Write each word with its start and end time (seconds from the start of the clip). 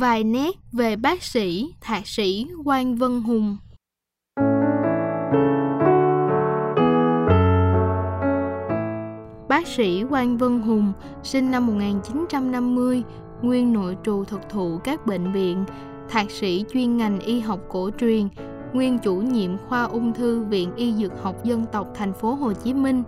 Vài 0.00 0.24
nét 0.24 0.56
về 0.72 0.96
bác 0.96 1.22
sĩ, 1.22 1.74
thạc 1.80 2.06
sĩ 2.06 2.46
Quang 2.64 2.96
Vân 2.96 3.20
Hùng. 3.20 3.56
Bác 9.48 9.66
sĩ 9.66 10.04
Quang 10.10 10.38
Vân 10.38 10.60
Hùng 10.60 10.92
sinh 11.22 11.50
năm 11.50 11.66
1950, 11.66 13.02
nguyên 13.42 13.72
nội 13.72 13.96
trù 14.04 14.24
thực 14.24 14.40
thụ 14.48 14.78
các 14.84 15.06
bệnh 15.06 15.32
viện, 15.32 15.64
thạc 16.08 16.30
sĩ 16.30 16.64
chuyên 16.72 16.96
ngành 16.96 17.20
y 17.20 17.40
học 17.40 17.60
cổ 17.68 17.90
truyền, 18.00 18.28
nguyên 18.72 18.98
chủ 18.98 19.14
nhiệm 19.16 19.50
khoa 19.68 19.84
ung 19.84 20.14
thư 20.14 20.44
Viện 20.44 20.74
Y 20.76 20.92
Dược 20.92 21.22
học 21.22 21.44
Dân 21.44 21.64
tộc 21.72 21.88
thành 21.94 22.12
phố 22.12 22.34
Hồ 22.34 22.52
Chí 22.52 22.74
Minh, 22.74 23.02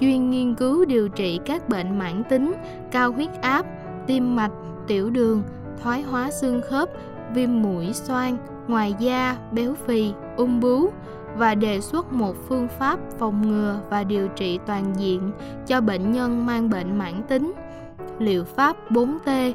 chuyên 0.00 0.30
nghiên 0.30 0.54
cứu 0.54 0.84
điều 0.84 1.08
trị 1.08 1.40
các 1.46 1.68
bệnh 1.68 1.98
mãn 1.98 2.22
tính, 2.28 2.54
cao 2.90 3.12
huyết 3.12 3.30
áp, 3.42 3.66
tim 4.06 4.36
mạch, 4.36 4.52
tiểu 4.86 5.10
đường, 5.10 5.42
thoái 5.82 6.02
hóa 6.02 6.30
xương 6.30 6.60
khớp, 6.70 6.88
viêm 7.34 7.62
mũi 7.62 7.92
xoang, 7.92 8.36
ngoài 8.68 8.94
da, 8.98 9.36
béo 9.52 9.74
phì, 9.86 10.12
ung 10.36 10.60
bướu 10.60 10.90
và 11.36 11.54
đề 11.54 11.80
xuất 11.80 12.12
một 12.12 12.36
phương 12.48 12.68
pháp 12.78 12.98
phòng 13.18 13.48
ngừa 13.48 13.80
và 13.90 14.04
điều 14.04 14.28
trị 14.28 14.58
toàn 14.66 14.92
diện 14.96 15.30
cho 15.66 15.80
bệnh 15.80 16.12
nhân 16.12 16.46
mang 16.46 16.70
bệnh 16.70 16.98
mãn 16.98 17.22
tính. 17.28 17.52
Liệu 18.18 18.44
pháp 18.44 18.76
4T 18.90 19.52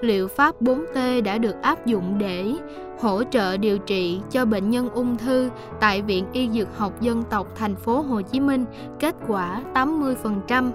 Liệu 0.00 0.28
pháp 0.28 0.62
4T 0.62 1.22
đã 1.22 1.38
được 1.38 1.62
áp 1.62 1.86
dụng 1.86 2.18
để 2.18 2.52
hỗ 3.00 3.22
trợ 3.24 3.56
điều 3.56 3.78
trị 3.78 4.20
cho 4.30 4.44
bệnh 4.44 4.70
nhân 4.70 4.90
ung 4.90 5.16
thư 5.16 5.50
tại 5.80 6.02
Viện 6.02 6.26
Y 6.32 6.48
Dược 6.48 6.78
học 6.78 7.00
Dân 7.00 7.22
tộc 7.30 7.46
thành 7.56 7.76
phố 7.76 8.00
Hồ 8.00 8.20
Chí 8.22 8.40
Minh, 8.40 8.64
kết 8.98 9.14
quả 9.28 9.62
80%. 9.74 10.70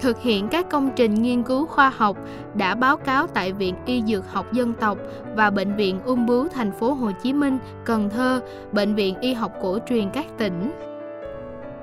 Thực 0.00 0.22
hiện 0.22 0.48
các 0.48 0.70
công 0.70 0.90
trình 0.96 1.14
nghiên 1.14 1.42
cứu 1.42 1.66
khoa 1.66 1.90
học 1.96 2.16
đã 2.54 2.74
báo 2.74 2.96
cáo 2.96 3.26
tại 3.26 3.52
Viện 3.52 3.74
Y 3.86 4.02
Dược 4.02 4.32
học 4.32 4.52
Dân 4.52 4.74
tộc 4.74 4.98
và 5.36 5.50
Bệnh 5.50 5.76
viện 5.76 6.00
Ung 6.04 6.26
bướu 6.26 6.48
thành 6.48 6.72
phố 6.72 6.94
Hồ 6.94 7.10
Chí 7.22 7.32
Minh, 7.32 7.58
Cần 7.84 8.10
Thơ, 8.10 8.40
Bệnh 8.72 8.94
viện 8.94 9.14
Y 9.20 9.32
học 9.32 9.52
cổ 9.62 9.78
truyền 9.88 10.10
các 10.10 10.26
tỉnh 10.38 10.72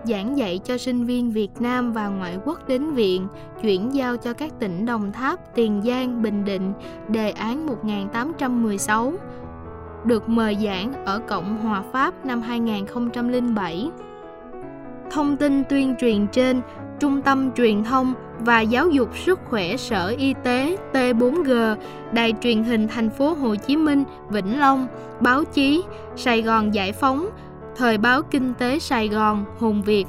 giảng 0.05 0.37
dạy 0.37 0.59
cho 0.63 0.77
sinh 0.77 1.05
viên 1.05 1.31
Việt 1.31 1.51
Nam 1.59 1.93
và 1.93 2.07
ngoại 2.07 2.37
quốc 2.45 2.67
đến 2.67 2.93
viện, 2.93 3.27
chuyển 3.61 3.95
giao 3.95 4.17
cho 4.17 4.33
các 4.33 4.59
tỉnh 4.59 4.85
Đồng 4.85 5.11
Tháp, 5.11 5.55
Tiền 5.55 5.81
Giang, 5.85 6.21
Bình 6.21 6.45
Định, 6.45 6.73
đề 7.07 7.31
án 7.31 7.65
1816 7.65 9.13
được 10.05 10.29
mời 10.29 10.57
giảng 10.63 11.05
ở 11.05 11.19
Cộng 11.19 11.57
hòa 11.57 11.83
Pháp 11.91 12.25
năm 12.25 12.41
2007. 12.41 13.91
Thông 15.13 15.37
tin 15.37 15.63
tuyên 15.63 15.95
truyền 15.99 16.27
trên 16.27 16.61
Trung 16.99 17.21
tâm 17.21 17.51
Truyền 17.55 17.83
thông 17.83 18.13
và 18.39 18.61
Giáo 18.61 18.89
dục 18.89 19.17
Sức 19.17 19.39
khỏe 19.49 19.77
Sở 19.77 20.15
Y 20.17 20.33
tế 20.43 20.77
T4G, 20.93 21.75
Đài 22.11 22.33
truyền 22.41 22.63
hình 22.63 22.87
thành 22.87 23.09
phố 23.09 23.33
Hồ 23.33 23.55
Chí 23.55 23.77
Minh, 23.77 24.03
Vĩnh 24.29 24.59
Long, 24.59 24.87
báo 25.19 25.43
chí 25.43 25.83
Sài 26.15 26.41
Gòn 26.41 26.73
Giải 26.73 26.91
phóng, 26.91 27.29
Thời 27.75 27.97
báo 27.97 28.21
Kinh 28.21 28.53
tế 28.53 28.79
Sài 28.79 29.07
Gòn, 29.07 29.45
Hùng 29.59 29.81
Việt. 29.81 30.05